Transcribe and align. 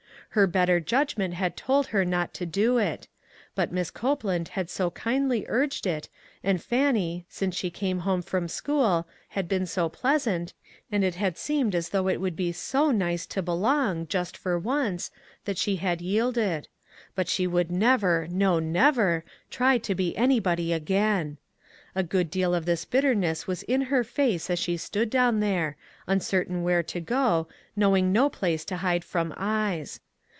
Her 0.33 0.47
better 0.47 0.79
judg 0.79 1.17
ment 1.17 1.33
had 1.33 1.57
told 1.57 1.87
her 1.87 2.05
not 2.05 2.33
to 2.35 2.45
do 2.45 2.77
it; 2.77 3.09
but 3.53 3.73
Mrs. 3.75 3.93
Copeland 3.93 4.47
had 4.55 4.69
so 4.69 4.89
kindly 4.91 5.43
urged 5.49 5.85
it 5.85 6.07
and 6.41 6.63
Fan 6.63 6.93
nie, 6.93 7.25
since 7.27 7.53
she 7.53 7.69
came 7.69 7.99
home 8.07 8.21
from 8.21 8.47
school, 8.47 9.05
had 9.27 9.49
been 9.49 9.65
so 9.65 9.89
pleasant, 9.89 10.53
and 10.89 11.03
it 11.03 11.15
had 11.15 11.37
seemed 11.37 11.75
as 11.75 11.89
though 11.89 12.07
it 12.07 12.21
would 12.21 12.37
be 12.37 12.55
no 12.73 12.91
nice 12.91 13.25
to 13.25 13.41
belong, 13.41 14.07
just 14.07 14.37
for 14.37 14.57
once, 14.57 15.11
that 15.43 15.57
she 15.57 15.75
had 15.75 15.99
yielded; 15.99 16.69
but 17.13 17.27
she 17.27 17.45
would 17.45 17.69
never, 17.69 18.25
no, 18.29 18.57
never, 18.57 19.25
try 19.49 19.77
to 19.79 19.93
be 19.93 20.15
anybody 20.15 20.69
a^ain! 20.69 21.35
A 21.93 22.03
good 22.03 22.31
deal 22.31 22.55
of 22.55 22.63
this 22.63 22.85
bitterness 22.85 23.47
was 23.47 23.63
in 23.63 23.81
her 23.81 24.05
face 24.05 24.49
as 24.49 24.59
she 24.59 24.77
stood 24.77 25.09
down 25.09 25.41
there, 25.41 25.75
un 26.07 26.21
certain 26.21 26.63
where 26.63 26.83
to 26.83 27.01
go, 27.01 27.49
knowing 27.75 28.13
no 28.13 28.29
place 28.29 28.63
to 28.63 28.77
hide 28.77 29.03
from 29.03 29.33
eyes. 29.35 29.99